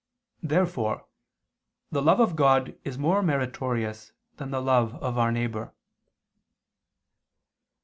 [0.41, 1.05] Therefore
[1.91, 5.75] the love of God is more meritorious than the love of our neighbor.